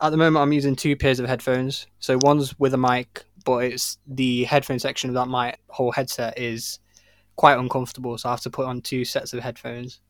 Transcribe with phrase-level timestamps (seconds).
[0.00, 1.86] at the moment I'm using two pairs of headphones.
[1.98, 6.38] So one's with a mic, but it's the headphone section of that my whole headset
[6.38, 6.78] is
[7.36, 10.00] quite uncomfortable, so I have to put on two sets of headphones.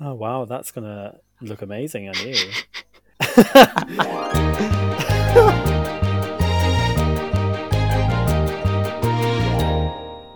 [0.00, 2.34] Oh wow, that's gonna look amazing on you.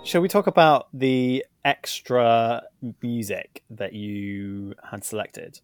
[0.04, 2.62] Shall we talk about the extra
[3.00, 5.60] music that you had selected?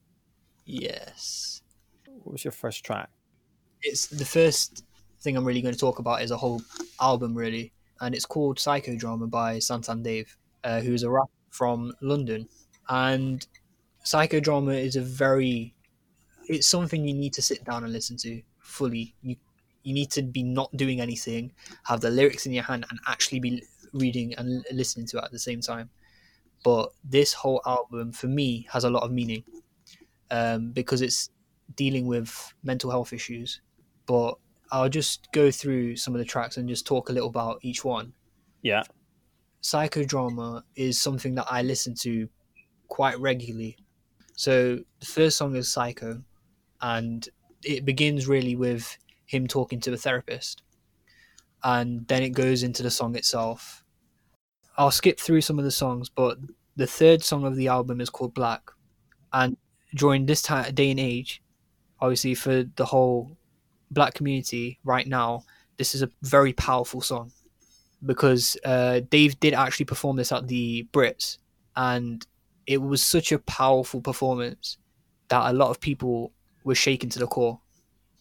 [0.65, 1.61] Yes.
[2.23, 3.09] What was your first track?
[3.83, 4.85] It's the first
[5.21, 6.63] thing I'm really going to talk about is a whole
[7.01, 12.49] album, really, and it's called Psychodrama by Santan Dave, uh, who's a rapper from London.
[12.89, 13.47] And
[14.05, 15.75] Psychodrama is a very,
[16.49, 19.15] it's something you need to sit down and listen to fully.
[19.23, 19.37] You
[19.83, 21.53] you need to be not doing anything,
[21.85, 23.63] have the lyrics in your hand, and actually be
[23.95, 25.89] reading and listening to it at the same time.
[26.65, 29.43] But this whole album, for me, has a lot of meaning
[30.31, 31.31] um, because it's
[31.77, 33.61] dealing with mental health issues.
[34.07, 34.35] But
[34.73, 37.85] I'll just go through some of the tracks and just talk a little about each
[37.85, 38.13] one.
[38.63, 38.83] Yeah.
[39.63, 42.29] Psychodrama is something that I listen to
[42.89, 43.77] quite regularly.
[44.35, 46.23] So the first song is Psycho,
[46.81, 47.29] and
[47.63, 50.63] it begins really with him talking to a therapist.
[51.63, 53.85] And then it goes into the song itself.
[54.79, 56.39] I'll skip through some of the songs, but
[56.77, 58.63] the third song of the album is called Black.
[59.33, 59.59] And
[59.95, 61.43] during this time, day and age,
[62.01, 63.37] obviously for the whole
[63.91, 65.45] black community right now,
[65.77, 67.33] this is a very powerful song
[68.07, 71.39] because uh, Dave did actually perform this at the Brits,
[71.77, 72.27] and
[72.67, 74.79] it was such a powerful performance
[75.29, 76.33] that a lot of people
[76.65, 77.61] were shaken to the core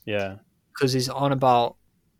[0.05, 0.37] Yeah.
[0.73, 1.75] because it's on about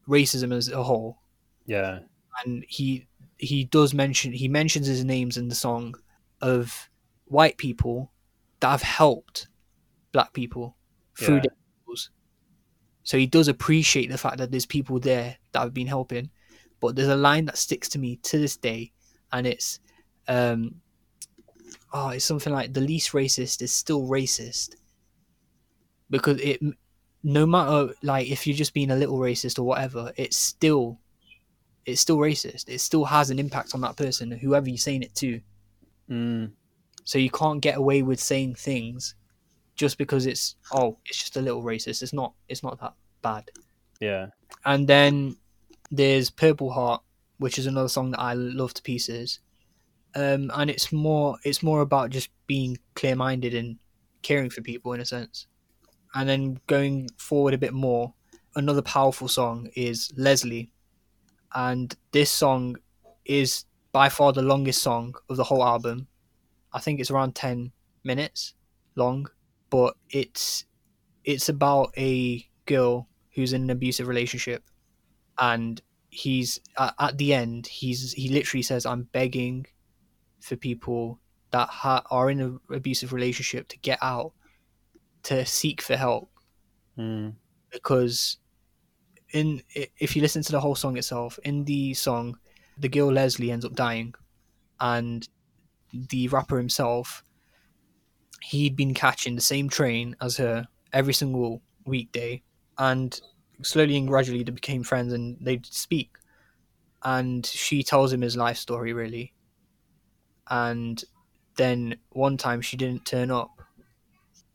[0.08, 1.20] racism as a whole,
[1.66, 2.00] Yeah.
[2.46, 3.08] and he
[3.38, 5.96] he does mention he mentions his names in the song
[6.42, 6.90] of
[7.26, 8.12] white people
[8.60, 9.48] that have helped
[10.12, 10.76] black people
[11.20, 11.44] through Yeah.
[11.82, 12.10] struggles.
[13.04, 16.30] So he does appreciate the fact that there's people there that have been helping.
[16.80, 18.94] But there's a line that sticks to me to this day,
[19.32, 19.80] and it's
[20.28, 20.82] um
[21.94, 24.76] oh, it's something like the least racist is still racist.
[26.10, 26.62] Because it
[27.24, 31.00] no matter like if you're just being a little racist or whatever, it's still
[31.86, 32.70] it's still racist.
[32.70, 35.42] It still has an impact on that person, whoever you're saying it to.
[36.10, 36.52] Mm.
[37.04, 39.16] So you can't get away with saying things
[39.80, 42.04] just because it's oh, it's just a little racist.
[42.04, 43.50] It's not it's not that bad.
[44.02, 44.28] Yeah.
[44.66, 45.38] And then
[45.90, 47.02] there's Purple Heart,
[47.38, 49.40] which is another song that I love to pieces.
[50.16, 53.78] Um, and it's more it's more about just being clear minded and
[54.22, 55.48] caring for people in a sense.
[56.14, 58.14] And then going forward a bit more,
[58.56, 60.74] another powerful song is Lesley.
[61.56, 62.76] And this song
[63.24, 63.64] is
[63.94, 66.08] by far the longest song of the whole album.
[66.74, 67.72] I think it's around ten
[68.04, 68.56] minutes
[68.96, 69.30] long,
[69.70, 70.66] but it's
[71.24, 74.64] it's about a girl who's in an abusive relationship
[75.38, 79.66] and he's at, at the end he's he literally says i'm begging
[80.42, 81.20] for people
[81.52, 84.32] that ha- are in an abusive relationship to get out
[85.24, 86.30] to seek for help
[86.98, 87.36] Mm.
[87.72, 88.38] because
[89.32, 92.38] in if you listen to the whole song itself in the song
[92.78, 94.14] the girl lesley ends up dying
[94.82, 95.30] and
[95.94, 97.24] the rapper himself
[98.42, 102.42] he'd been catching the same train as her every single weekday
[102.78, 103.20] and
[103.62, 106.16] slowly and gradually they became friends and they'd speak.
[107.04, 109.34] And she tells him his life story really.
[110.50, 111.04] And
[111.58, 113.62] then one time she didn't turn up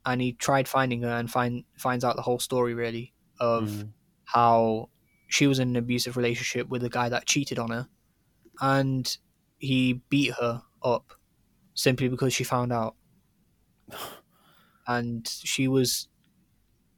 [0.06, 3.92] and he tried finding her and find finds out the whole story really of Mm.
[4.24, 4.88] how
[5.28, 7.88] she was in an abusive relationship with a guy that cheated on her.
[8.60, 9.16] And
[9.58, 11.14] he beat her up
[11.74, 12.94] simply because she found out
[14.86, 16.08] and she was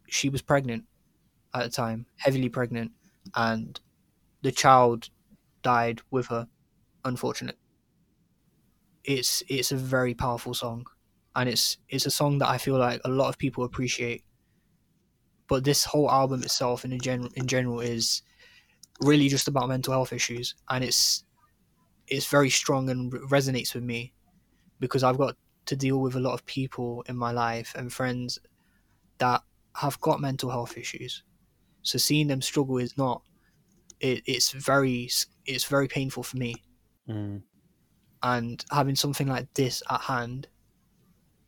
[0.09, 0.85] she was pregnant
[1.55, 2.93] at the time heavily pregnant
[3.37, 3.81] and
[4.43, 5.11] the child
[5.63, 6.49] died with her
[7.05, 7.61] unfortunately
[9.05, 10.87] it's it's a very powerful song
[11.35, 14.25] and it's it's a song that i feel like a lot of people appreciate.
[15.49, 18.23] But this whole album itself in general in general is
[19.01, 21.25] really just about mental health issues and it's
[22.09, 24.13] it's very strong and resonates with me
[24.81, 28.39] because I've got to deal with a lot of people in my life and friends
[29.19, 29.43] that
[29.77, 31.23] have got mental health issues.
[31.83, 33.23] So seeing them struggle is not
[34.01, 35.11] it, it's very
[35.45, 36.55] it's very painful for me.
[37.09, 37.43] Mm.
[38.25, 40.49] and having something like this at hand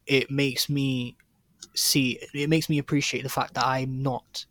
[0.07, 1.17] it makes me
[1.75, 4.47] see it makes me appreciate the fact that i'm not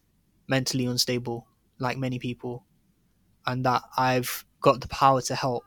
[0.50, 1.48] mentally unstable
[1.80, 2.66] like many people
[3.46, 5.64] and that i've got the power to help.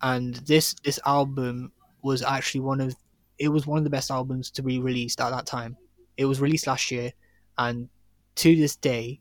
[0.00, 1.72] And this this album
[2.08, 2.90] was actually one of
[3.38, 5.72] it was one of the best albums to be released at that time
[6.16, 7.12] it was released last year
[7.58, 7.88] and
[8.38, 9.20] to this day,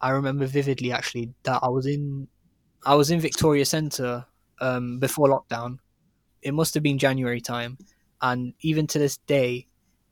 [0.00, 2.26] I remember vividly actually that I was in
[2.84, 4.26] I was in Victoria Centre
[4.60, 5.78] um, before lockdown.
[6.42, 7.78] It must have been January time,
[8.20, 9.68] and even to this day,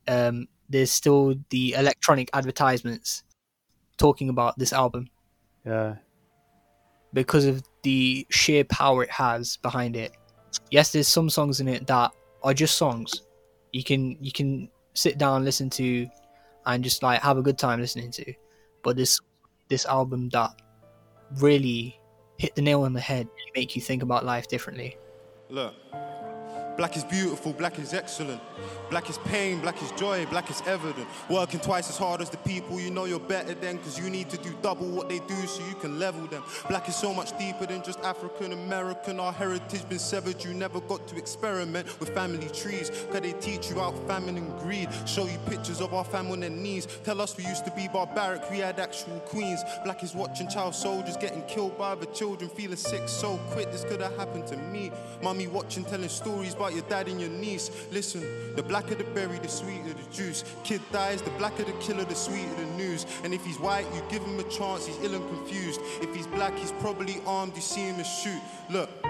[0.07, 3.25] um, there's still the electronic advertisements
[3.99, 5.09] talking about this album
[5.67, 5.97] Yeah.
[7.13, 10.13] because of the sheer power it has behind it.
[10.71, 12.13] Yes, there's some songs in it that
[12.43, 13.23] are just songs.
[13.73, 16.09] You can you can sit down, listen to,
[16.67, 18.35] and just like have a good time listening to.
[18.83, 19.21] But this
[19.69, 20.51] this album that
[21.37, 21.99] really
[22.39, 24.97] hit the nail on the head, make you think about life differently.
[25.49, 25.75] Look,
[26.81, 28.41] black is beautiful, black is excellent.
[28.89, 31.07] Black is pain, black is joy, black is evident.
[31.29, 34.31] Working twice as hard as the people you know you're better than, cause you need
[34.31, 36.43] to do double what they do so you can level them.
[36.71, 39.21] Black is so much deeper than just African American.
[39.21, 42.91] Our heritage been severed, you never got to experiment with family trees.
[43.13, 44.89] Cause they teach you about famine and greed.
[45.05, 46.89] Show you pictures of our fam on their knees.
[47.05, 49.63] Tell us we used to be barbaric, we had actual queens.
[49.85, 53.71] Black is watching child soldiers getting killed by other children, feeling sick so quick.
[53.71, 54.91] This could have happened to me.
[55.23, 57.71] Mommy watching, telling stories about your dad and your niece.
[57.91, 58.23] Listen,
[58.57, 60.45] the blacker the berry, the sweeter the juice.
[60.65, 63.07] Kid dies, the blacker the killer, the sweeter the news.
[63.25, 65.81] And if he's white, you give him a chance, he's ill and confused.
[66.01, 68.41] If he's black, he's probably armed, you see him and shoot.
[68.71, 69.10] Look.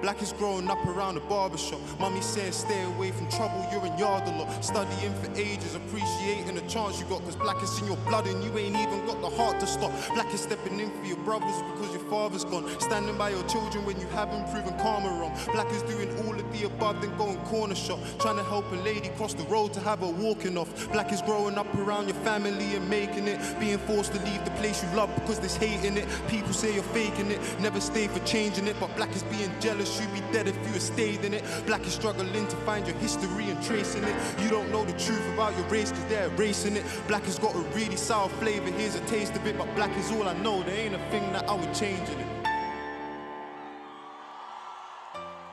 [0.00, 1.80] Black is growing up around the barbershop.
[1.98, 4.64] Mommy saying stay away from trouble, you're in yard a lot.
[4.64, 7.24] Studying for ages, appreciating the chance you got.
[7.24, 9.90] Cause black is in your blood and you ain't even got the heart to stop.
[10.14, 12.68] Black is stepping in for your brothers because your father's gone.
[12.80, 15.36] Standing by your children when you haven't proven karma wrong.
[15.52, 17.98] Black is doing all of the above, then going corner shop.
[18.20, 20.92] Trying to help a lady cross the road to have her walking off.
[20.92, 23.40] Black is growing up around your family and making it.
[23.58, 26.06] Being forced to leave the place you love because there's hate in it.
[26.28, 28.76] People say you're faking it, never stay for changing it.
[28.78, 31.44] But black is being jealous you'd be dead if you had stayed in it.
[31.66, 34.14] Black is struggling to find your history and tracing it.
[34.42, 36.84] You don't know the truth about your race because they're erasing it.
[37.06, 39.56] Black has got a really sour flavor, here's a taste of it.
[39.56, 42.20] But black is all I know, there ain't a thing that I would change in
[42.20, 42.26] it.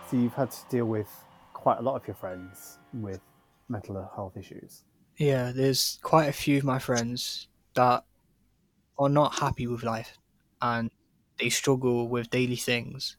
[0.10, 1.10] So you've had to deal with
[1.54, 3.22] quite a lot of your friends with
[3.70, 4.84] mental health issues.
[5.18, 8.04] Yeah, there's quite a few of my friends that
[9.00, 10.18] are not happy with life
[10.62, 10.92] and
[11.40, 13.18] they struggle with daily things.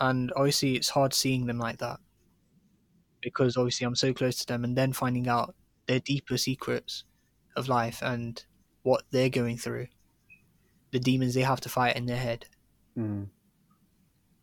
[0.00, 2.00] And obviously, it's hard seeing them like that
[3.24, 5.54] because obviously I'm so close to them and then finding out
[5.86, 7.04] their deeper secrets
[7.56, 8.44] of life and
[8.82, 9.88] what they're going through,
[10.92, 12.46] the demons they have to fight in their head.
[12.96, 13.28] Mm.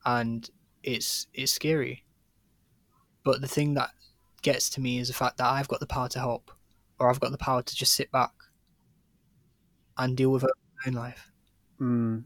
[0.04, 0.50] And
[0.84, 2.04] it's it's scary.
[3.24, 3.92] But the thing that
[4.42, 6.52] gets to me is the fact that I've got the power to help,
[7.00, 8.32] or I've got the power to just sit back
[9.98, 10.50] and deal with my
[10.88, 11.32] own life.
[11.80, 12.24] Mm.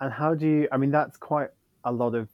[0.00, 0.68] And how do you?
[0.70, 1.48] I mean, that's quite
[1.84, 2.28] a lot of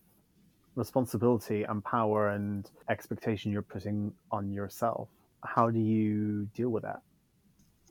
[0.77, 5.09] responsibility and power and expectation you're putting on yourself.
[5.45, 7.03] How do you deal with that?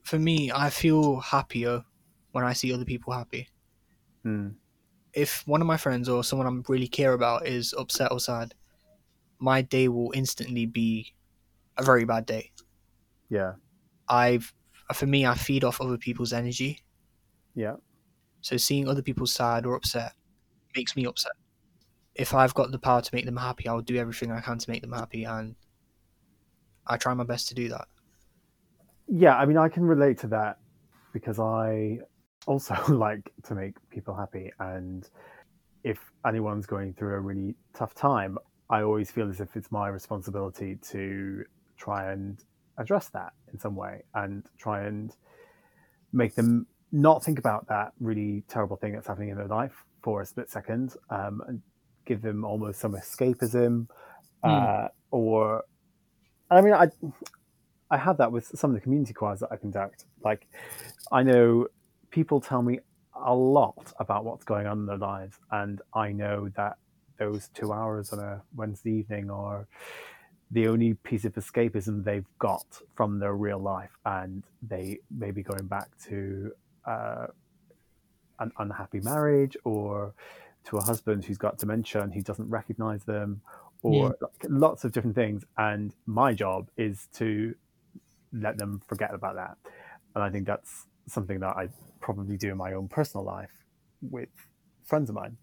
[0.04, 1.84] For me, I feel happier
[2.32, 3.50] when I see other people happy.
[4.26, 4.56] Mm.
[5.14, 8.54] If one of my friends or someone I really care about is upset or sad,
[9.40, 11.14] my day will instantly be
[11.78, 12.52] a very bad day.
[13.30, 13.56] Yeah,
[14.08, 14.54] I've
[14.94, 16.84] for me, I feed off other people's energy.
[17.56, 17.76] yeah,
[18.42, 20.14] So seeing other people sad or upset
[20.76, 21.34] makes me upset.
[22.16, 24.70] If I've got the power to make them happy, I'll do everything I can to
[24.70, 25.56] make them happy, and
[26.86, 27.88] I try my best to do that.
[29.08, 29.36] yeah.
[29.36, 30.60] I mean, I can relate to that
[31.12, 32.00] because I
[32.46, 35.10] also like to make people happy, and
[35.84, 38.38] if anyone's going through a really tough time,
[38.70, 41.44] I always feel as if it's my responsibility to
[41.78, 42.44] try and
[42.78, 45.16] address that in some way and try and
[46.12, 50.22] make them not think about that really terrible thing that's happening in their life for
[50.22, 51.62] a split second um, and
[52.06, 53.88] give them almost some escapism
[54.44, 55.64] uh, or
[56.50, 56.88] i mean i
[57.90, 60.06] i have that with some of the community choirs that i conduct.
[60.24, 60.48] Like
[61.12, 61.68] i know
[62.10, 62.80] people tell me
[63.26, 66.78] a lot about what's going on in their lives and i know that
[67.20, 69.68] those two hours on a wednesday evening are
[70.54, 75.42] the only piece of escapism they've got from their real life and they may be
[75.42, 76.52] going back to
[76.86, 77.26] uh,
[78.40, 80.14] an unhappy marriage or
[80.66, 83.42] to a husband who's got dementia and who doesn't recognize them
[83.82, 85.44] or like, lots of different things.
[85.58, 87.54] And my job is to
[88.32, 89.58] let them forget about that.
[90.16, 91.68] And i think that's something that i
[92.00, 93.52] probably do in my own personal life
[94.02, 94.30] with
[94.84, 95.38] friends of mine.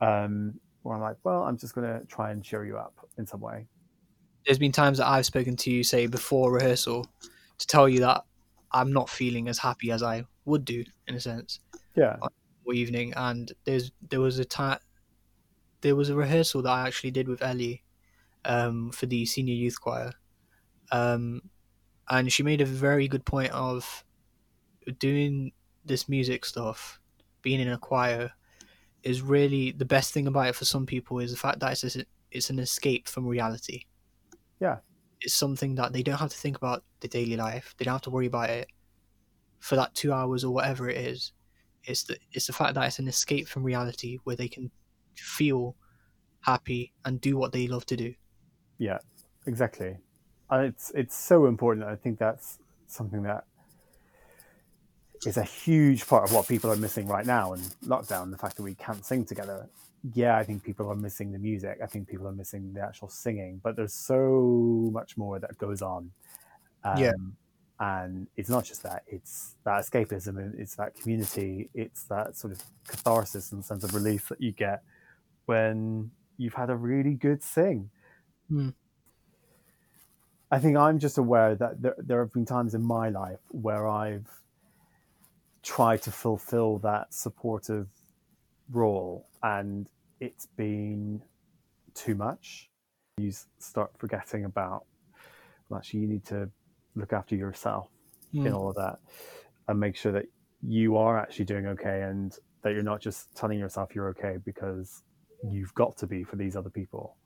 [0.00, 3.26] Um, where i'm like well i'm just going to try and cheer you up in
[3.26, 3.66] some way.
[4.44, 7.04] There's been times that I've spoken to you, say before rehearsal,
[7.58, 8.22] to tell you that
[8.70, 11.58] I'm not feeling as happy as I would do, in a sense,
[11.96, 12.16] yeah
[12.74, 13.12] evening.
[13.16, 14.78] And there's there was a time,
[15.80, 17.84] there was a rehearsal that I actually did with Ellie,
[18.44, 20.12] um, for the senior youth choir,
[20.92, 21.42] um,
[22.08, 24.04] and she made a very good point of
[24.98, 25.52] doing
[25.84, 27.00] this music stuff,
[27.42, 28.30] being in a choir,
[29.02, 31.96] is really the best thing about it for some people is the fact that it's
[31.96, 33.84] a, it's an escape from reality.
[34.60, 34.78] Yeah.
[35.20, 37.74] It's something that they don't have to think about the daily life.
[37.76, 38.68] They don't have to worry about it
[39.60, 41.32] for that two hours or whatever it is.
[41.86, 44.70] It's the it's the fact that it's an escape from reality where they can
[45.14, 45.76] feel
[46.40, 48.14] happy and do what they love to do.
[48.78, 48.98] Yeah,
[49.46, 49.96] exactly.
[50.50, 51.86] And it's it's so important.
[51.86, 53.44] I think that's something that
[55.24, 58.30] is a huge part of what people are missing right now in lockdown.
[58.30, 59.68] The fact that we can't sing together.
[60.14, 61.78] Yeah, I think people are missing the music.
[61.82, 63.60] I think people are missing the actual singing.
[63.62, 66.12] But there's so much more that goes on.
[66.84, 67.12] Um, Yeah.
[67.78, 72.62] And it's not just that; it's that escapism, it's that community, it's that sort of
[72.88, 74.82] catharsis and sense of relief that you get
[75.44, 77.90] when you've had a really good sing.
[78.48, 78.70] Hmm.
[80.50, 83.88] I think I'm just aware that there, there have been times in my life where
[83.88, 84.30] I've
[85.62, 87.88] tried to fulfill that supportive
[88.70, 89.88] role and
[90.20, 91.20] it's been
[91.94, 92.70] too much.
[93.18, 94.84] You start forgetting about,
[95.68, 96.48] well, actually, you need to
[96.96, 97.88] look after yourself
[98.32, 98.54] in Mm.
[98.56, 98.98] all of that
[99.68, 100.26] and make sure that
[100.62, 105.02] you are actually doing okay and that you're not just telling yourself you're okay because
[105.48, 107.16] you've got to be for these other people.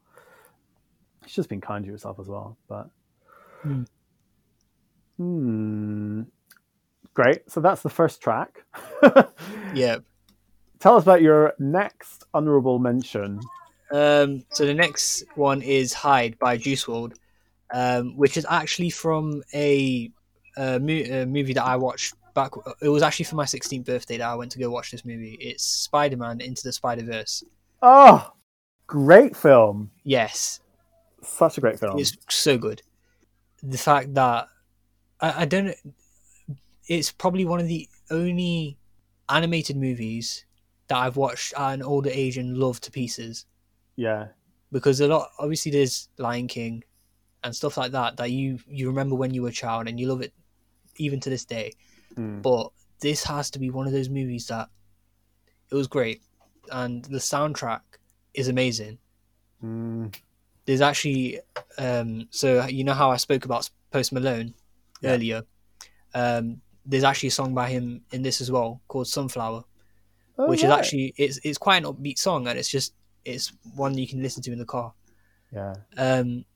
[1.25, 2.57] It's just being kind to yourself as well.
[2.69, 2.91] But
[3.62, 3.83] Hmm.
[5.17, 6.23] Hmm.
[7.15, 7.50] great.
[7.50, 8.65] So that's the first track.
[9.75, 10.03] yep.
[10.79, 13.41] Tell us about your next honorable mention.
[13.93, 17.17] Um, so the next one is Hide by Juice WRLD,
[17.73, 20.11] um, which is actually from a,
[20.57, 22.53] a, mo- a movie that I watched back.
[22.81, 25.35] It was actually for my 16th birthday that I went to go watch this movie.
[25.41, 27.43] It's Spider Man Into the Spider Verse.
[27.83, 28.33] Oh,
[28.87, 29.91] great film.
[30.05, 30.61] Yes,
[31.23, 31.99] Such a great film.
[31.99, 32.83] it's so good.
[33.62, 34.49] The fact that
[35.21, 35.75] I, I don't.
[36.89, 38.77] It's probably one of the only
[39.29, 40.45] animated movies
[40.89, 43.47] that I've watched at an older age and loved to pieces.
[43.97, 44.29] yeah.
[44.73, 46.83] because a lot obviously there's Lion King
[47.42, 50.06] and stuff like that that you you remember when you were a child and you
[50.06, 50.32] love it
[50.97, 51.73] even to this day.
[52.14, 52.40] Hmm.
[52.40, 52.70] But
[53.00, 54.68] this has to be one of those movies that
[55.70, 56.23] it was great
[56.70, 57.80] and the soundtrack
[58.35, 58.99] is amazing.
[59.61, 60.09] Hmm.
[60.66, 61.40] There's actually
[61.78, 64.54] um so you know how I spoke about Post Malone
[65.00, 65.11] Yeah.
[65.11, 65.42] earlier.
[66.14, 69.64] Um there's actually a song by him in this as well called Sunflower
[70.38, 72.94] Oh, which is actually it's it's quite an upbeat song and it's just
[73.26, 74.94] it's one you can listen to in the car.
[75.52, 75.75] Yeah.
[75.99, 76.47] Um,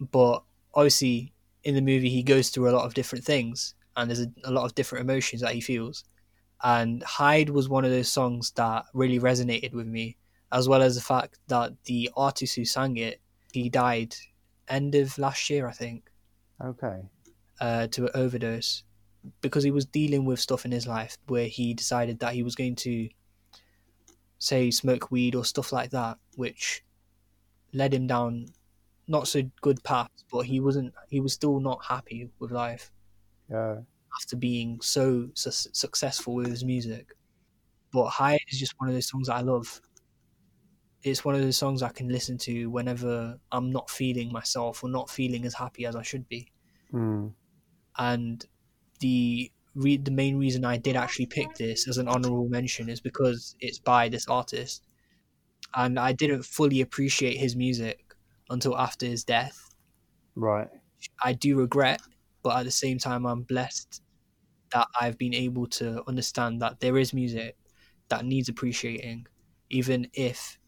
[0.00, 0.42] but
[0.74, 1.32] obviously,
[1.64, 4.50] in the movie, he goes through a lot of different things, and there's a, a
[4.50, 6.04] lot of different emotions that he feels.
[6.62, 10.16] And Hide was one of those songs that really resonated with me,
[10.52, 13.20] as well as the fact that the artist who sang it,
[13.52, 14.14] he died
[14.68, 16.10] end of last year, I think,
[16.60, 17.02] Okay.
[17.60, 18.82] uh, to an overdose,
[19.40, 22.54] because he was dealing with stuff in his life where he decided that he was
[22.54, 23.08] going to,
[24.38, 26.84] say, smoke weed or stuff like that, which
[27.72, 28.46] led him down
[29.08, 30.94] not so good paths, but he wasn't.
[31.08, 32.92] He was still not happy with life
[33.50, 33.82] Yeah.
[34.16, 37.14] after being so su- successful with his music.
[37.92, 39.82] But Hide is just one of those songs that I love.
[41.02, 44.88] It's one of those songs I can listen to whenever I'm not feeling myself or
[44.88, 46.52] not feeling as happy as I should be.
[46.90, 47.28] Hmm.
[47.96, 48.44] And
[49.00, 53.00] the re- the main reason I did actually pick this as an honorable mention is
[53.00, 54.86] because it's by this artist,
[55.74, 58.07] and I didn't fully appreciate his music
[58.50, 59.74] until after his death.
[60.34, 60.68] Right.
[61.22, 62.00] I do regret,
[62.42, 64.02] but at the same time, I'm blessed
[64.72, 67.56] that I've been able to understand that there is music
[68.08, 69.26] that needs appreciating,
[69.70, 70.58] even if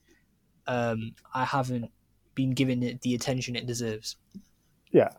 [0.67, 1.91] um, I haven't
[2.35, 4.17] been given it the attention it deserves.
[4.93, 5.11] Yeah.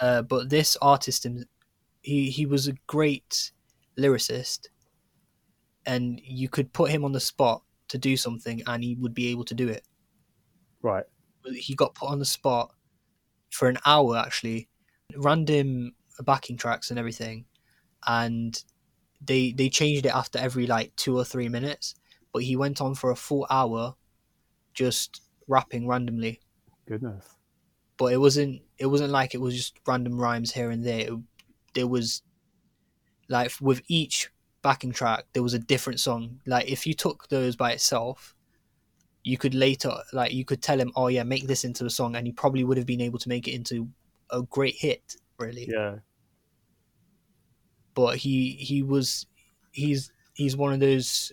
[0.00, 1.26] Uh, but this artist,
[2.02, 3.52] he he was a great
[3.98, 4.66] lyricist,
[5.86, 9.28] and you could put him on the spot to do something, and he would be
[9.28, 9.86] able to do it
[10.86, 11.04] Right.
[11.54, 12.72] He got put on the spot
[13.50, 14.68] for an hour actually
[15.16, 17.44] random backing tracks and everything.
[18.06, 18.62] And
[19.20, 21.94] they they changed it after every like two or three minutes.
[22.32, 23.94] But he went on for a full hour
[24.74, 26.40] just rapping randomly.
[26.86, 27.24] Goodness.
[27.96, 31.00] but it wasn't it wasn't like it was just random rhymes here and there.
[31.00, 31.14] It,
[31.74, 32.22] there was
[33.28, 34.30] like with each
[34.62, 36.40] backing track there was a different song.
[36.46, 38.35] Like if you took those by itself
[39.26, 42.14] you could later like you could tell him oh yeah make this into a song
[42.14, 43.88] and he probably would have been able to make it into
[44.30, 45.96] a great hit really Yeah.
[47.94, 49.26] but he he was
[49.72, 51.32] he's he's one of those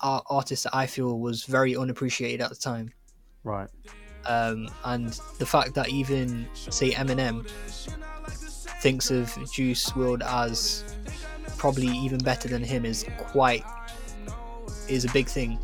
[0.00, 2.92] art- artists that i feel was very unappreciated at the time
[3.44, 3.68] Right.
[4.26, 7.48] um, and the fact that even say Eminem
[8.82, 10.84] thinks of Juice WRLD as
[11.56, 13.64] probably even better than him is quite
[14.88, 15.58] is a big thing.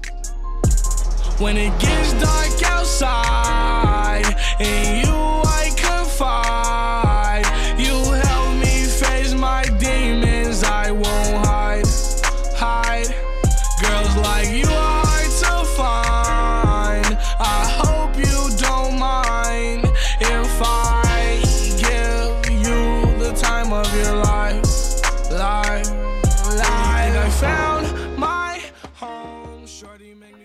[1.38, 5.70] When it gets dark outside, and you I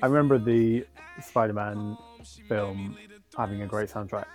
[0.03, 0.85] I remember the
[1.21, 1.97] Spider-Man
[2.49, 2.97] film
[3.37, 4.25] having a great soundtrack,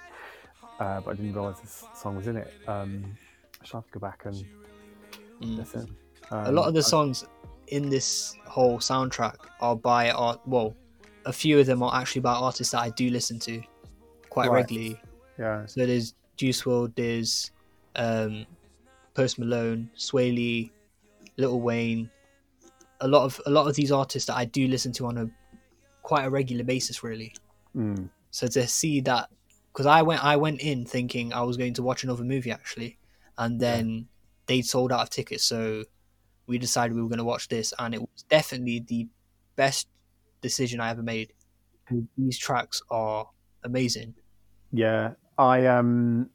[0.81, 2.51] uh, but I didn't realize this song was in it.
[2.67, 3.05] Um,
[3.63, 4.35] I shall have to go back and
[5.43, 5.59] Mm.
[5.59, 5.95] listen.
[6.31, 7.25] a lot of the Um, songs
[7.67, 10.41] in this whole soundtrack are by art.
[10.47, 10.75] Well,
[11.27, 13.63] a few of them are actually by artists that I do listen to
[14.31, 14.63] quite Right.
[14.63, 14.99] regularly.
[15.39, 17.51] yeah, So there's Juice WRLD, there's
[17.97, 18.47] um,
[19.15, 20.73] Post Malone, Swae Lee,
[21.37, 22.11] Lil Wayne.
[23.01, 25.31] A lot of a lot of these artists that I do listen to on a
[26.09, 27.35] quite a regular basis, really.
[27.77, 29.29] mm, So to see that,
[29.71, 32.97] because I went I went in thinking I was going to watch another movie actually,
[33.37, 34.09] and then
[34.47, 35.85] they'd sold out of tickets, so
[36.47, 39.07] we decided we were going to watch this, and it was definitely the
[39.57, 39.87] best
[40.41, 41.35] decision I ever made.
[42.17, 43.29] These tracks are
[43.65, 44.15] amazing.
[44.73, 45.13] yeah.
[45.37, 46.31] I um,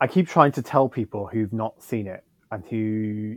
[0.00, 3.36] I keep trying to tell people who've not seen it and who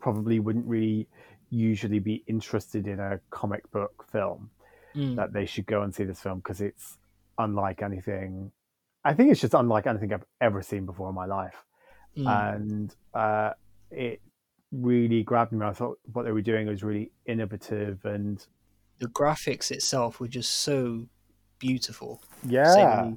[0.00, 1.06] probably wouldn't really
[1.50, 4.50] usually be interested in a comic book film
[4.96, 5.16] Mm.
[5.16, 6.96] that they should go and see this film because it's
[7.38, 8.50] unlike anything.
[9.04, 11.62] I think it's just unlike anything I've ever seen before in my life.
[12.16, 12.54] Mm.
[12.56, 13.50] and uh,
[13.90, 14.20] it
[14.72, 15.64] really grabbed me.
[15.64, 18.44] I thought what they were doing was really innovative and
[18.98, 21.06] the graphics itself were just so
[21.58, 22.20] beautiful.
[22.42, 23.10] to say the yeah.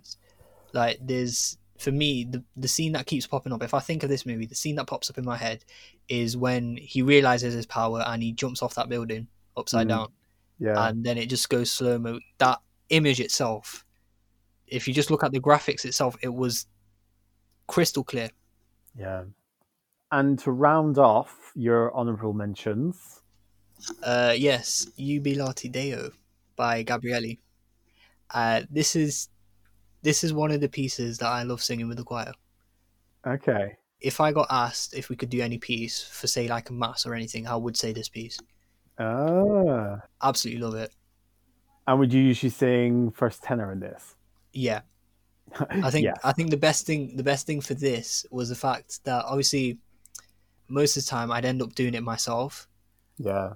[0.74, 3.64] Like there's for me the the scene that keeps popping up.
[3.64, 5.66] If I think of this movie, the scene that pops up in my head
[6.08, 9.90] is when he realizes his power and he jumps off that building upside Mm.
[9.90, 10.08] down,
[10.62, 12.20] yeah, and then it just goes slow mo.
[12.38, 13.84] That image itself,
[14.68, 16.66] if you just look at the graphics itself, it was
[17.68, 18.30] crystal clear.
[18.96, 19.24] yeah.
[20.14, 23.22] And to round off your honourable mentions,
[24.04, 26.12] Uh, yes, Jubilate Deo
[26.56, 27.40] by Gabrieli.
[28.30, 29.30] Uh, this is
[30.04, 32.34] this is one of the pieces that I love singing with the choir.
[33.26, 36.74] okay, if I got asked if we could do any piece for say like a
[36.74, 38.38] mass or anything, I would say this piece.
[39.02, 40.92] Ah, Absolutely love it.
[41.88, 44.16] and would you usually sing first tenor in this?
[44.54, 44.82] Yeah.
[45.70, 46.18] I think yes.
[46.24, 49.80] I think the best thing the best thing for this was the fact that obviously
[50.70, 52.70] most of the time I'd end up doing it myself
[53.18, 53.54] yeah,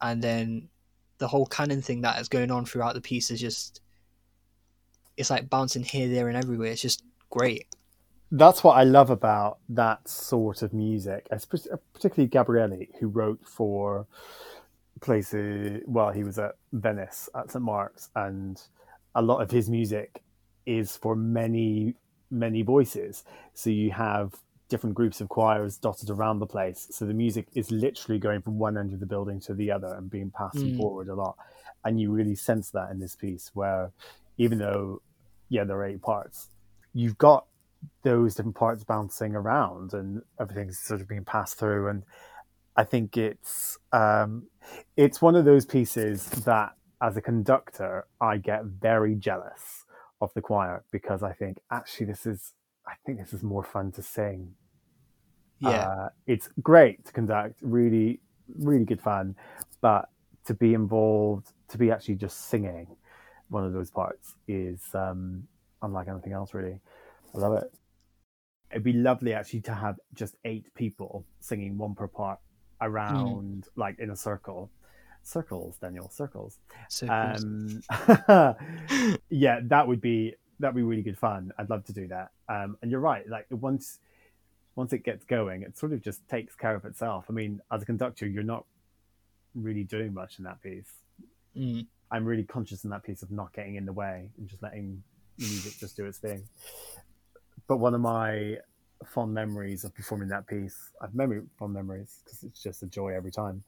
[0.00, 0.68] and then
[1.18, 3.80] the whole canon thing that is going on throughout the piece is just
[5.16, 6.70] it's like bouncing here, there and everywhere.
[6.72, 7.66] It's just great.
[8.30, 14.06] that's what I love about that sort of music, particularly Gabrieli, who wrote for
[15.02, 15.82] places.
[15.86, 18.60] Well, he was at Venice at St Mark's, and
[19.14, 20.22] a lot of his music
[20.64, 21.94] is for many,
[22.30, 23.24] many voices.
[23.54, 24.34] So you have
[24.68, 26.88] different groups of choirs dotted around the place.
[26.90, 29.94] So the music is literally going from one end of the building to the other
[29.94, 30.78] and being passed Mm.
[30.78, 31.36] forward a lot.
[31.84, 33.92] And you really sense that in this piece, where
[34.38, 35.02] even though,
[35.50, 36.48] yeah, there are eight parts,
[36.94, 37.46] you've got
[38.02, 42.04] those different parts bouncing around and everything's sort of being passed through and
[42.76, 44.46] i think it's um
[44.96, 49.84] it's one of those pieces that as a conductor i get very jealous
[50.20, 52.54] of the choir because i think actually this is
[52.86, 54.54] i think this is more fun to sing.
[55.58, 55.86] Yeah.
[55.86, 58.20] uh, it's great to conduct really
[58.58, 59.36] really good fun
[59.80, 60.08] but
[60.44, 62.88] to be involved to be actually just singing
[63.48, 65.46] one of those parts is um
[65.82, 66.80] unlike anything else really.
[67.34, 67.72] I love it.
[68.70, 72.38] It'd be lovely actually to have just eight people singing one per part
[72.82, 74.70] around like in a circle.
[75.24, 76.58] Circles daniel circles.
[76.88, 77.80] So um
[79.30, 81.52] yeah that would be that'd be really good fun.
[81.58, 82.32] I'd love to do that.
[82.48, 84.00] Um and you're right like once
[84.74, 87.26] once it gets going it sort of just takes care of itself.
[87.28, 88.64] I mean as a conductor you're not
[89.54, 90.90] really doing much in that piece.
[91.56, 94.62] Mm, i'm really conscious in that piece of not getting in the way and just
[94.62, 95.02] letting
[95.38, 96.42] music just do its thing.
[97.66, 98.58] But one of my
[99.04, 103.08] fond memories of performing that piece i've memory fond memories because it's just a joy
[103.08, 103.62] every time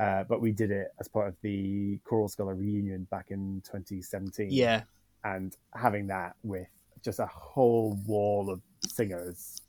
[0.00, 4.48] uh, but we did it as part of the choral scholar reunion back in 2017
[4.50, 4.82] yeah.
[5.24, 6.66] and having that with
[7.04, 9.60] just a whole wall of singers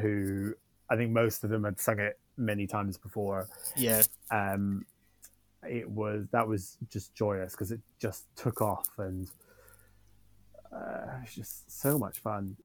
[0.00, 0.54] who
[0.90, 3.48] I think most of them had sung it many times before.
[3.76, 4.02] Yeah.
[4.30, 4.86] Um,
[5.68, 9.28] it was that was just joyous because it just took off and
[10.72, 12.56] uh, it was just so much fun.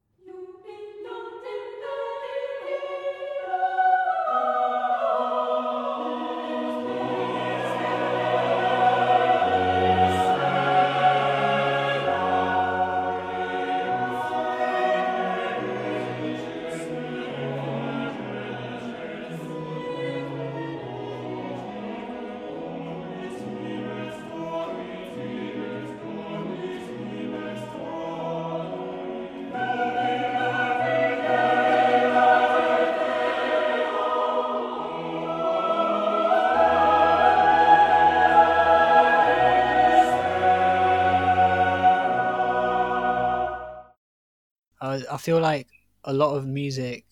[44.84, 45.68] I, I feel like
[46.04, 47.06] a lot of music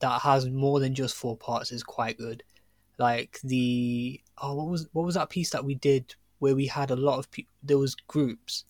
[0.00, 2.42] that has more than just four parts is quite good.
[2.98, 6.90] Like the oh, what was what was that piece that we did where we had
[6.90, 7.52] a lot of people?
[7.62, 8.64] There was groups.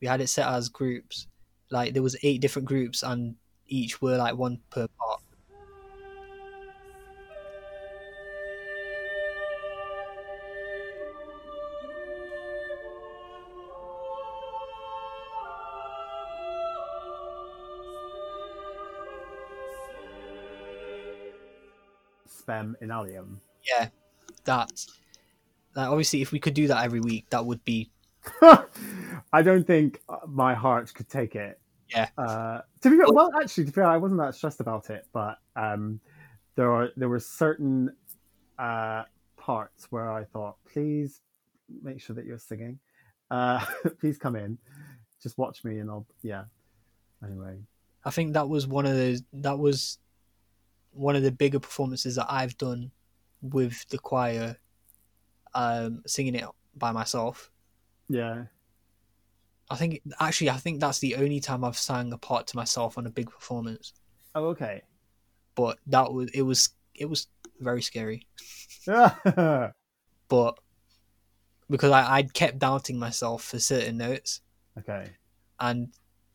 [0.00, 1.26] We had it set as groups.
[1.70, 5.11] Like there was eight different groups, and each were like one per part.
[22.52, 23.40] Spem in alium.
[23.68, 23.88] Yeah,
[24.44, 24.72] that.
[25.74, 27.90] Like obviously, if we could do that every week, that would be
[29.32, 31.58] I don't think my heart could take it.
[31.88, 32.08] Yeah.
[32.16, 35.38] Uh, to be well, actually, to be fair, I wasn't that stressed about it, but
[35.56, 36.00] um,
[36.54, 37.94] there are there were certain
[38.58, 39.04] uh,
[39.36, 41.20] parts where I thought, please
[41.82, 42.78] make sure that you're singing.
[43.30, 43.64] Uh,
[44.00, 44.58] please come in,
[45.22, 46.44] just watch me, and I'll yeah.
[47.24, 47.58] Anyway,
[48.04, 49.98] I think that was one of the that was
[50.92, 52.90] one of the bigger performances that I've done
[53.40, 54.56] with the choir,
[55.54, 56.44] um, singing it
[56.76, 57.50] by myself.
[58.08, 58.44] yeah,
[59.70, 62.98] I think actually I think that's the only time I've sang a part to myself
[62.98, 63.92] on a big performance.
[64.34, 64.82] oh okay.
[65.54, 67.26] But that was it was it was
[67.60, 68.26] very scary.
[70.28, 70.58] But
[71.70, 74.40] because I I'd kept doubting myself for certain notes,
[74.78, 75.10] Okay.
[75.60, 75.88] and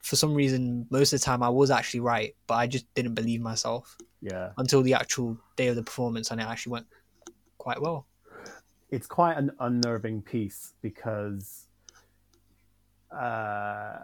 [0.04, 3.16] for some reason most of the time I was actually right, but I just didn't
[3.16, 4.52] believe myself yeah.
[4.58, 6.88] until the actual day of the performance, and it actually went
[7.58, 8.06] quite well.
[8.90, 11.66] it's quite an unnerving piece because
[13.12, 13.98] uh,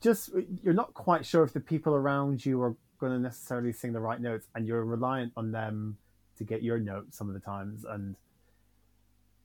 [0.00, 0.30] just
[0.62, 4.00] you're not quite sure if the people around you are going to necessarily sing the
[4.00, 5.98] right notes, and you're reliant on them
[6.38, 8.16] to get your note some of the times, and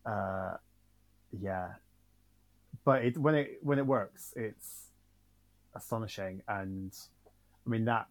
[0.05, 0.55] uh,
[1.39, 1.73] yeah.
[2.83, 4.87] But it when it when it works, it's
[5.75, 6.97] astonishing, and
[7.65, 8.07] I mean that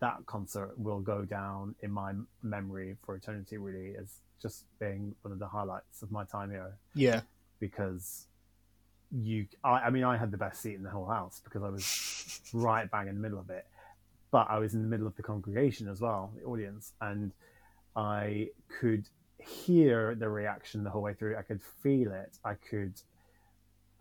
[0.00, 3.56] that concert will go down in my memory for eternity.
[3.56, 6.76] Really, as just being one of the highlights of my time here.
[6.94, 7.20] Yeah,
[7.58, 8.26] because
[9.12, 11.68] you I, I mean I had the best seat in the whole house because I
[11.68, 13.66] was right bang in the middle of it.
[14.30, 17.32] But I was in the middle of the congregation as well the audience and
[17.96, 19.08] I could
[19.38, 21.36] hear the reaction the whole way through.
[21.36, 22.38] I could feel it.
[22.44, 22.94] I could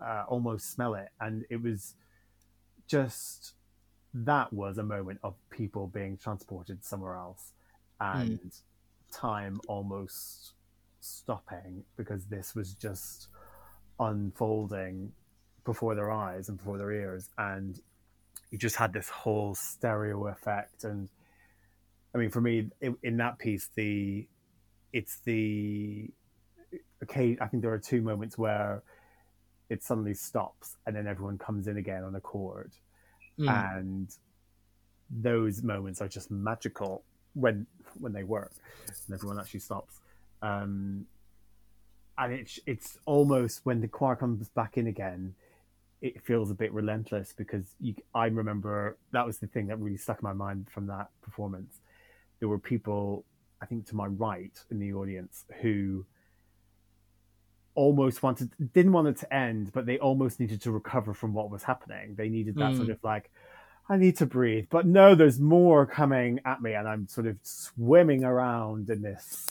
[0.02, 1.10] uh, almost smell it.
[1.20, 1.96] And it was
[2.88, 3.54] just
[4.14, 7.52] that was a moment of people being transported somewhere else
[8.02, 8.22] hmm.
[8.22, 8.40] and
[9.12, 10.54] time almost
[11.00, 13.28] stopping because this was just
[14.00, 15.12] unfolding
[15.66, 17.30] before their eyes and before their ears.
[17.38, 17.80] And
[18.52, 20.84] you just had this whole stereo effect.
[20.84, 21.10] And
[22.14, 24.28] i mean for me in, in that piece the
[24.94, 26.10] it's the
[27.04, 28.82] okay i think there are two moments where
[29.70, 32.72] it suddenly stops and then everyone comes in again on a chord
[33.40, 33.82] Mm.
[33.82, 34.16] and
[35.10, 37.66] those moments are just magical when
[38.00, 38.52] when they work
[39.08, 40.02] and everyone actually stops
[40.42, 41.06] um
[42.18, 45.34] and it's it's almost when the choir comes back in again
[46.02, 49.98] it feels a bit relentless because you i remember that was the thing that really
[49.98, 51.80] stuck in my mind from that performance
[52.40, 53.24] there were people
[53.62, 56.06] i think to my right in the audience who
[57.84, 61.48] almost wanted didn't want it to end but they almost needed to recover from what
[61.56, 62.78] was happening they needed that Mm.
[62.80, 63.26] sort of like
[63.88, 67.36] i need to breathe but no there's more coming at me and i'm sort of
[67.44, 69.48] swimming around in this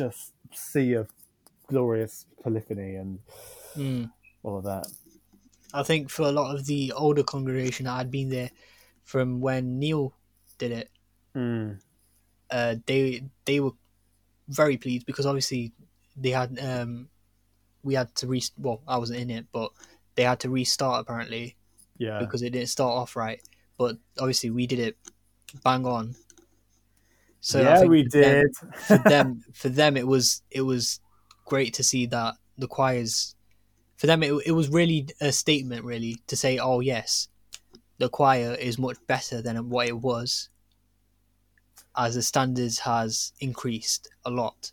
[0.00, 1.06] just sea of
[1.72, 3.18] glorious polyphony and
[3.76, 4.10] Mm.
[4.42, 4.86] all of that
[5.72, 8.50] I think for a lot of the older congregation that had been there
[9.04, 10.12] from when Neil
[10.58, 10.88] did it,
[11.32, 11.78] mm.
[12.50, 13.76] uh, they they were
[14.48, 15.70] very pleased because obviously
[16.16, 17.08] they had um,
[17.82, 19.70] we had to re well I wasn't in it but
[20.14, 21.56] they had to restart apparently
[21.98, 22.18] yeah.
[22.18, 23.40] because it didn't start off right.
[23.78, 24.96] But obviously we did it
[25.64, 26.14] bang on.
[27.40, 28.56] So yeah we for them- did.
[28.74, 31.00] for them for them it was it was
[31.44, 33.34] great to see that the choirs
[33.96, 37.28] for them it, it was really a statement really to say oh yes
[37.98, 40.48] the choir is much better than what it was
[41.96, 44.72] as the standards has increased a lot.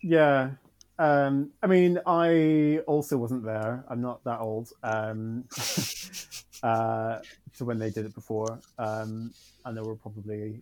[0.00, 0.52] Yeah.
[0.98, 3.84] Um, I mean, I also wasn't there.
[3.88, 4.70] I'm not that old.
[4.82, 5.44] Um,
[6.62, 7.18] uh,
[7.52, 10.60] so when they did it before, um, and there were probably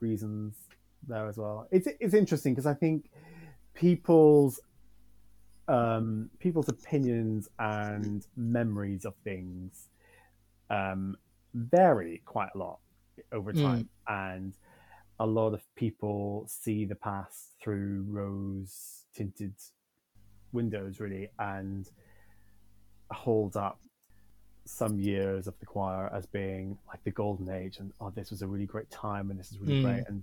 [0.00, 0.54] reasons
[1.06, 1.68] there as well.
[1.70, 3.10] It's it's interesting because I think
[3.74, 4.60] people's
[5.68, 9.88] um, people's opinions and memories of things
[10.70, 11.16] um,
[11.54, 12.80] vary quite a lot
[13.30, 13.62] over Mm.
[13.62, 14.54] time, and
[15.20, 19.54] a lot of people see the past through rose tinted
[20.52, 21.88] windows really and
[23.10, 23.78] hold up
[24.64, 28.42] some years of the choir as being like the golden age, and oh, this was
[28.42, 29.82] a really great time, and this is really Mm.
[29.82, 30.04] great.
[30.08, 30.22] And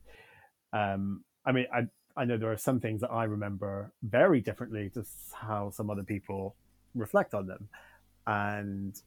[0.74, 4.90] um, I mean, I I know there are some things that I remember very differently
[4.92, 6.56] to how some other people
[6.96, 7.70] reflect on them,
[8.28, 9.02] and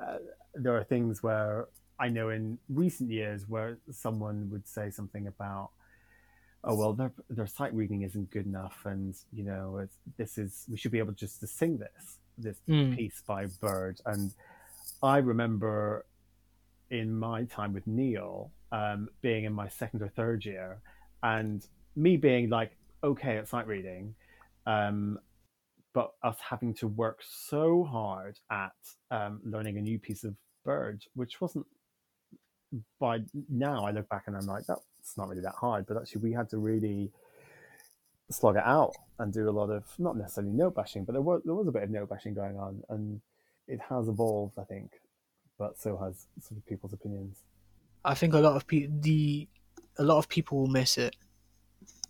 [0.00, 0.18] uh,
[0.54, 5.70] there are things where I know in recent years where someone would say something about,
[6.64, 10.66] oh well, their their sight reading isn't good enough, and you know, it's, this is
[10.70, 12.96] we should be able just to sing this this Mm.
[12.96, 14.34] piece by Byrd, and
[15.02, 16.06] I remember
[16.90, 20.80] in my time with Neil um, being in my second or third year,
[21.22, 24.14] and me being like okay at sight reading,
[24.66, 25.18] um,
[25.94, 28.72] but us having to work so hard at
[29.10, 31.66] um, learning a new piece of Byrd, which wasn't
[33.00, 33.18] by
[33.48, 34.64] now I look back and I'm like
[35.00, 37.12] that's not really that hard, but actually we had to really
[38.30, 41.42] slog it out and do a lot of not necessarily note bashing, but there was
[41.44, 43.20] there was a bit of note bashing going on, and
[43.68, 45.00] it has evolved, I think,
[45.58, 47.42] but so has sort of people's opinions.
[48.04, 49.48] I think a lot of people the
[49.98, 51.16] a lot of people will miss it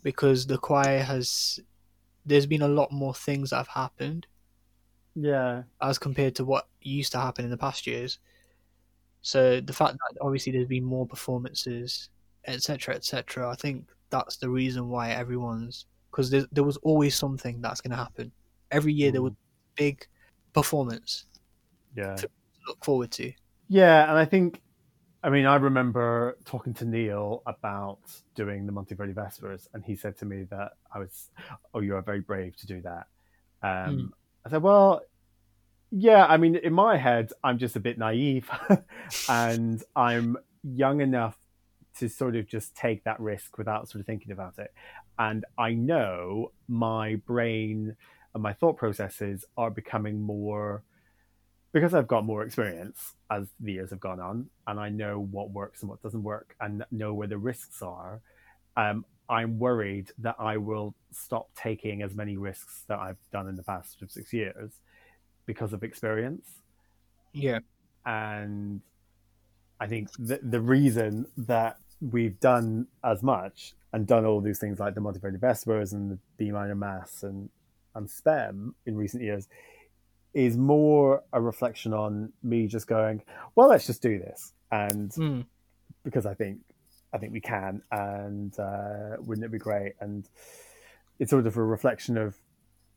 [0.03, 1.61] because the choir has
[2.27, 4.27] there's been a lot more things that have happened
[5.15, 8.19] Yeah, as compared to what used to happen in the past years.
[9.23, 12.11] So the fact that obviously there's been more performances,
[12.47, 13.49] etc., etc.
[13.51, 17.93] I think that's the reason why everyone's because there, there was always something that's going
[17.93, 18.33] to happen
[18.71, 19.13] every year.
[19.13, 19.33] There was
[19.77, 20.07] big
[20.53, 21.27] performance
[21.97, 22.29] yeah, to
[22.67, 23.33] look forward to.
[23.69, 24.61] yeah, and I think,
[25.23, 28.01] I mean, I remember talking to Neil about
[28.35, 31.31] doing the Monteverdi Vespers, and he said to me that I was,
[31.75, 33.07] oh, you are very brave to do that.
[33.63, 34.11] Um, Mm.
[34.47, 35.03] I said, well,
[35.91, 38.51] yeah, I mean, in my head, I'm just a bit naive,
[39.29, 41.37] and I'm young enough
[41.99, 44.73] to sort of just take that risk without sort of thinking about it.
[45.19, 47.97] And I know my brain
[48.35, 50.83] and my thought processes are becoming more
[51.73, 55.51] because I've got more experience as the years have gone on, and I know what
[55.51, 58.21] works and what doesn't work, and know where the risks are.
[58.77, 63.57] Um, I'm worried that I will stop taking as many risks that I've done in
[63.57, 64.73] the past sort of six years
[65.47, 66.49] because of experience
[67.33, 67.61] Yeah,
[68.05, 68.81] and
[69.81, 74.79] I think the the reason that we've done as much and done all these things
[74.79, 77.49] like the Monteverdi Vespers and the B minor Mass and
[77.95, 79.49] and SPEM in recent years
[80.33, 83.21] is more a reflection on me just going,
[83.57, 85.45] well, let's just do this, and Mm.
[86.05, 86.59] because I think
[87.13, 89.95] I think we can, and uh, wouldn't it be great?
[90.01, 90.29] And
[91.19, 92.37] it's sort of a reflection of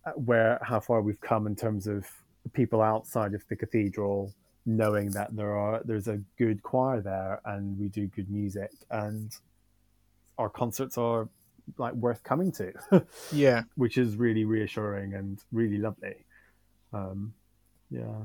[0.05, 2.05] uh, where how far we've come in terms of
[2.53, 4.33] people outside of the cathedral
[4.65, 9.35] knowing that there are there's a good choir there and we do good music and
[10.37, 11.27] our concerts are
[11.77, 12.73] like worth coming to
[13.31, 13.63] yeah.
[13.75, 16.25] which is really reassuring and really lovely
[16.93, 17.33] um
[17.89, 18.23] yeah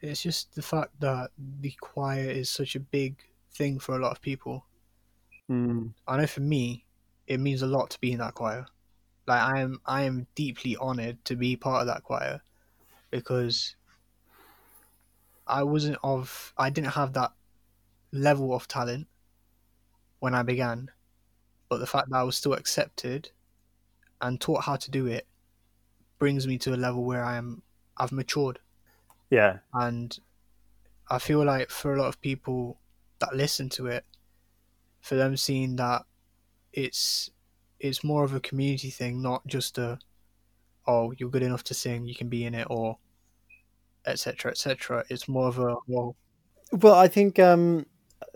[0.00, 3.16] It's just the fact that the choir is such a big
[3.54, 4.66] thing for a lot of people.
[5.50, 6.84] mm, I know for me,
[7.26, 8.66] it means a lot to be in that choir.
[9.26, 12.42] Like I am, I am deeply honored to be part of that choir
[13.10, 13.76] because
[15.52, 17.32] I wasn't of, I didn't have that
[18.10, 19.06] level of talent
[20.20, 20.90] when I began,
[21.68, 23.30] but the fact that I was still accepted
[24.20, 25.26] and taught how to do it
[26.18, 27.62] brings me to a level where I am,
[27.96, 28.58] I've matured,
[29.32, 29.58] yeah.
[29.72, 30.18] And
[31.08, 32.78] I feel like for a lot of people
[33.18, 34.04] that listen to it,
[35.00, 36.02] for them seeing that
[36.72, 37.30] it's
[37.80, 39.98] it's more of a community thing, not just a
[40.86, 42.98] oh you're good enough to sing, you can be in it, or
[44.06, 44.52] etc.
[44.52, 45.04] etc.
[45.08, 46.16] It's more of a well,
[46.72, 47.86] Well, I think um,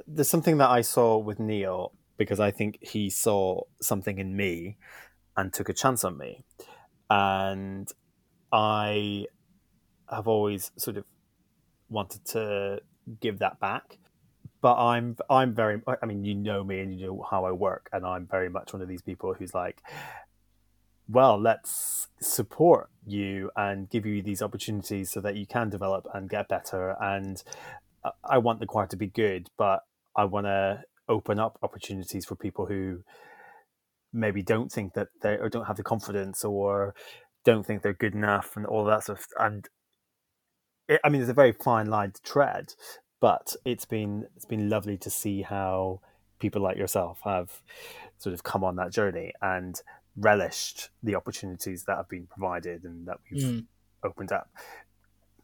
[0.07, 4.77] there's something that I saw with Neil because I think he saw something in me
[5.37, 6.45] and took a chance on me,
[7.11, 7.91] and
[8.53, 9.27] I
[10.11, 11.05] have always sort of
[11.89, 12.81] wanted to
[13.21, 13.99] give that back.
[14.61, 17.89] But I'm I'm very I mean you know me and you know how I work
[17.93, 19.81] and I'm very much one of these people who's like
[21.09, 26.31] well let's support you and give you these opportunities so that you can develop and
[26.31, 27.43] get better and
[28.25, 29.81] I- want the choir to be good, but
[30.17, 33.03] I want to open up opportunities for people who
[34.13, 36.95] maybe don't think that they or don't have the confidence or
[37.45, 39.27] don't think they're good enough and all that stuff.
[39.39, 39.69] And
[40.89, 42.75] it, I mean, it's a very fine line to tread,
[43.21, 46.01] but it's been it's been lovely to see how
[46.39, 47.63] people like yourself have
[48.19, 49.81] sort of come on that journey and
[50.17, 53.65] relished the opportunities that have been provided and that we've mm,
[54.05, 54.49] opened up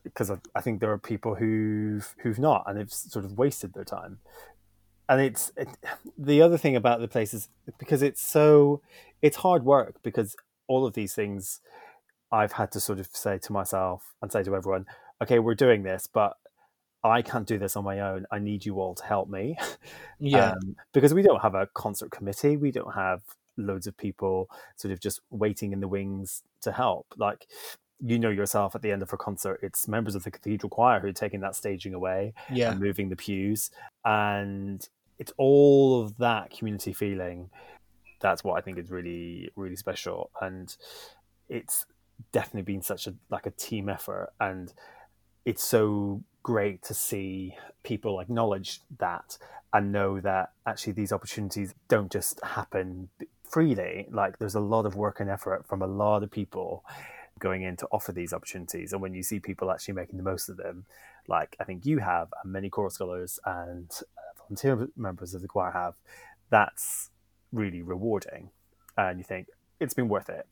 [0.03, 3.75] because I, I think there are people who've who've not and have sort of wasted
[3.75, 4.19] their time
[5.09, 5.69] and it's it,
[6.17, 8.81] the other thing about the place is because it's so
[9.21, 11.61] it's hard work because all of these things
[12.31, 14.87] I've had to sort of say to myself and say to everyone
[15.23, 16.37] okay, we're doing this, but
[17.05, 18.27] I can't do this on my own.
[18.31, 19.57] I need you all to help me.
[20.25, 22.57] Yeah, Um, because we don't have a concert committee.
[22.57, 23.23] We don't have
[23.57, 27.07] loads of people sort of just waiting in the wings to help.
[27.17, 27.47] Like,
[28.05, 31.01] you know yourself at the end of a concert, it's members of the cathedral choir
[31.01, 33.71] who are taking that staging away yeah, and moving the pews.
[34.05, 34.87] And
[35.19, 37.51] it's all of that community feeling.
[38.21, 40.31] That's what I think is really, really special.
[40.41, 40.75] And
[41.49, 41.87] it's
[42.33, 44.31] definitely been such a like a team effort.
[44.41, 44.73] And
[45.45, 49.39] it's so great to see people acknowledge that
[49.73, 53.09] and know that actually these opportunities don't just happen
[53.53, 54.09] freely.
[54.11, 56.85] Like there's a lot of work and effort from a lot of people
[57.39, 58.93] going in to offer these opportunities.
[58.93, 60.87] And when you see people actually making the most of them,
[61.29, 65.49] like I think you have, and many choral scholars and uh, volunteer members of the
[65.49, 65.95] choir have,
[66.51, 67.11] that's
[67.53, 68.51] really rewarding.
[68.97, 69.49] And you think
[69.81, 70.47] it's been worth it.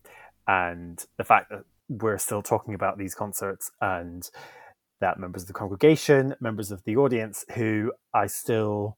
[0.46, 4.28] And the fact that we're still talking about these concerts and
[5.00, 8.96] that members of the congregation, members of the audience who I still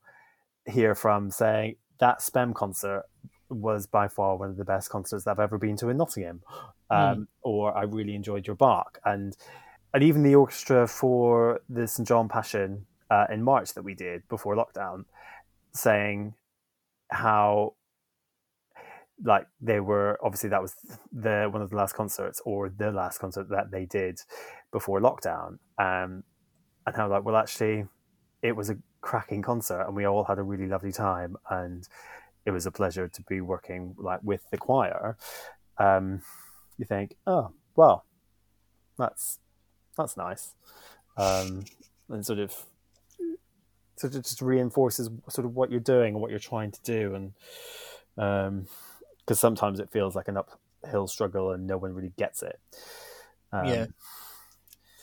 [0.67, 3.05] hear from saying that SPEM concert
[3.53, 6.43] was by far one of the best concerts I've ever been to in Nottingham,
[6.91, 9.37] um, or I really enjoyed your Bach, and
[9.95, 14.27] and even the orchestra for the St John Passion uh, in March that we did
[14.29, 15.05] before lockdown,
[15.73, 16.35] saying
[17.11, 17.75] how
[19.25, 20.75] like they were obviously that was
[21.12, 24.19] the one of the last concerts or the last concert that they did
[24.73, 25.59] before lockdown.
[25.79, 26.25] Um
[26.87, 27.85] and how like well actually
[28.43, 31.37] it was a cracking concert and we all had a really lovely time.
[31.51, 31.87] And
[32.45, 35.17] it was a pleasure to be working like with the choir.
[35.79, 36.23] Um
[36.79, 38.05] you think oh well
[38.99, 39.39] that's
[39.97, 40.55] that's nice.
[41.17, 41.65] Um
[42.09, 42.55] and sort of
[43.97, 47.15] sort of just reinforces sort of what you're doing and what you're trying to do.
[47.15, 47.33] And
[48.19, 48.67] um
[49.21, 52.59] because sometimes it feels like an uphill struggle and no one really gets it.
[53.53, 53.87] Um, yeah.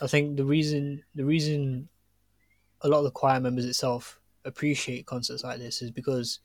[0.02, 1.90] I think the reason the reason
[2.82, 6.40] a lot of the choir members itself appreciate concerts like this is because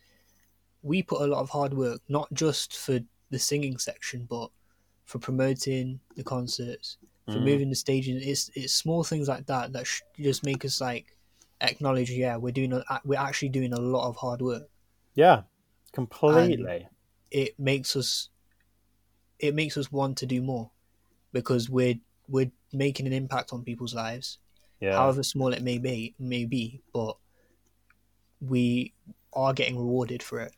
[0.84, 4.50] we put a lot of hard work, not just for the singing section, but
[5.04, 7.44] for promoting the concerts, for Mm.
[7.50, 8.18] moving the staging.
[8.22, 11.16] It's it's small things like that that sh- just make us like
[11.62, 14.68] acknowledge, yeah, we're doing a, we're actually doing a lot of hard work.
[15.14, 15.42] yeah
[15.92, 16.86] completely
[17.30, 18.28] It makes us
[19.38, 20.70] it makes us want to do more
[21.32, 24.38] because we're we're making an impact on people's lives.
[24.80, 27.16] yeah however small it may be, may be, but
[28.40, 28.92] we
[29.32, 30.52] are getting rewarded for it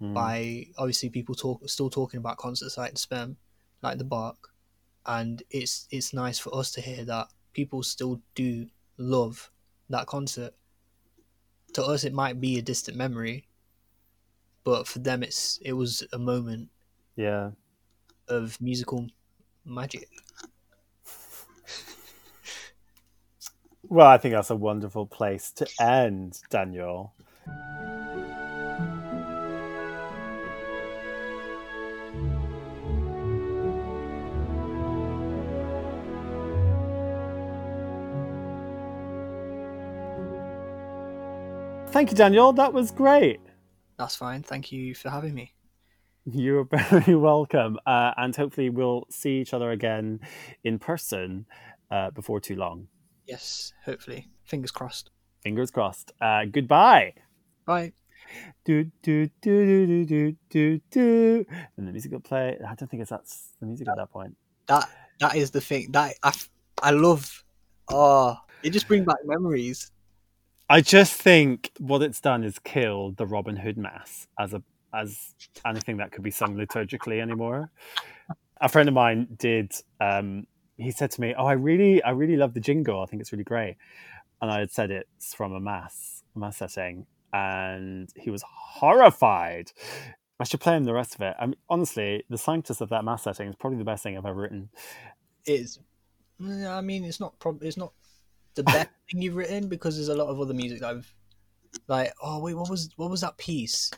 [0.00, 0.14] Mm.
[0.14, 3.36] by obviously people talk still talking about concerts like the Spem,
[3.82, 4.52] like the Bach,
[5.04, 9.50] and it's it's nice for us to hear that people still do love
[9.90, 10.54] that concert.
[11.74, 13.46] To us, it might be a distant memory,
[14.64, 16.70] but for them, it's it was a moment
[17.16, 17.50] yeah
[18.28, 19.06] of musical
[19.64, 20.08] magic.
[23.82, 27.12] well i think that's a wonderful place to end daniel
[42.00, 42.54] Thank you, Daniel.
[42.54, 43.40] That was great.
[43.98, 44.42] That's fine.
[44.42, 45.52] Thank you for having me.
[46.24, 47.78] You're very welcome.
[47.84, 50.20] Uh, and hopefully, we'll see each other again
[50.64, 51.44] in person
[51.90, 52.88] uh, before too long.
[53.26, 54.28] Yes, hopefully.
[54.44, 55.10] Fingers crossed.
[55.42, 56.12] Fingers crossed.
[56.22, 57.12] Uh, goodbye.
[57.66, 57.92] Bye.
[58.64, 61.46] Do, do, do, do, do, do, do, do.
[61.76, 62.56] And the music will play.
[62.66, 64.34] I don't think it's that's the music at that point.
[64.68, 64.88] That
[65.18, 66.32] that is the thing that I,
[66.82, 67.44] I love.
[67.90, 69.92] Oh, it just brings back memories.
[70.70, 74.62] I just think what it's done is killed the Robin Hood Mass as a
[74.94, 75.34] as
[75.66, 77.72] anything that could be sung liturgically anymore.
[78.60, 79.72] A friend of mine did.
[80.00, 80.46] Um,
[80.76, 83.02] he said to me, "Oh, I really, I really love the jingle.
[83.02, 83.78] I think it's really great."
[84.40, 89.72] And I had said it's from a mass, a mass setting, and he was horrified.
[90.38, 91.34] I should play him the rest of it.
[91.38, 94.24] I mean, honestly, the Sanctus of that mass setting is probably the best thing I've
[94.24, 94.70] ever written.
[95.44, 95.80] It's.
[96.40, 97.40] I mean, it's not.
[97.40, 97.92] Prob- it's not
[98.54, 101.14] the best thing you've written because there's a lot of other music that I've.
[101.86, 103.90] Like, oh wait, what was what was that piece?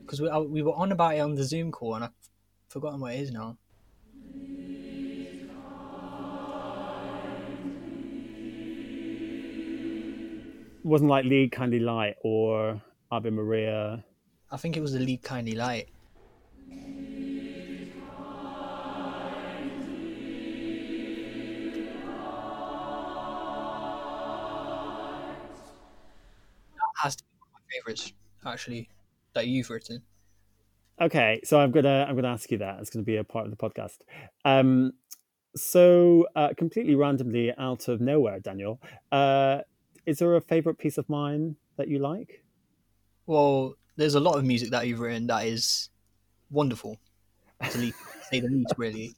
[0.00, 2.10] Because we I, we were on about it on the Zoom call and I've
[2.68, 3.56] forgotten what it is now.
[10.80, 12.82] It wasn't like Lead Kindly Light or
[13.12, 14.04] Ave Maria.
[14.50, 15.88] I think it was the lead kindly light.
[27.70, 28.12] Favorites,
[28.44, 28.88] actually,
[29.34, 30.02] that you've written.
[31.00, 32.78] Okay, so I'm gonna I'm gonna ask you that.
[32.80, 33.98] It's gonna be a part of the podcast.
[34.44, 34.92] Um,
[35.56, 39.60] so uh, completely randomly out of nowhere, Daniel, uh,
[40.06, 42.44] is there a favorite piece of mine that you like?
[43.26, 45.90] Well, there's a lot of music that you've written that is
[46.50, 46.98] wonderful,
[47.70, 47.98] to least,
[48.30, 49.14] say the least, really.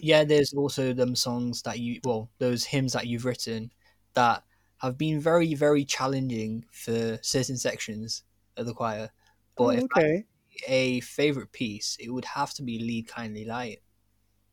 [0.00, 3.70] Yeah, there's also them songs that you, well, those hymns that you've written
[4.14, 4.42] that
[4.84, 8.24] have been very, very challenging for certain sections
[8.56, 9.10] of the choir.
[9.56, 10.24] But Oh, if okay.
[10.68, 13.82] a favorite piece, it would have to be "Lead Kindly Light."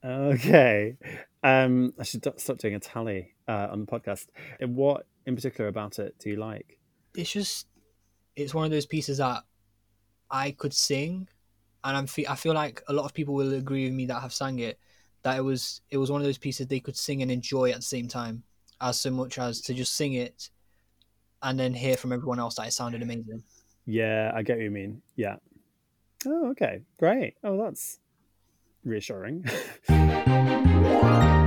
[0.03, 0.97] Okay.
[1.43, 4.27] Um, I should stop doing a tally uh, on the podcast.
[4.59, 6.79] And what in particular about it do you like?
[7.15, 7.67] It's just,
[8.35, 9.43] it's one of those pieces that
[10.29, 11.27] I could sing,
[11.83, 14.21] and I'm fe- I feel like a lot of people will agree with me that
[14.21, 14.79] have sang it.
[15.23, 17.75] That it was it was one of those pieces they could sing and enjoy at
[17.77, 18.43] the same time,
[18.81, 20.49] as so much as to just sing it,
[21.41, 23.43] and then hear from everyone else that it sounded amazing.
[23.85, 25.01] Yeah, I get what you mean.
[25.15, 25.37] Yeah.
[26.25, 26.81] Oh, okay.
[26.99, 27.35] Great.
[27.43, 27.99] Oh, that's
[28.83, 29.45] reassuring.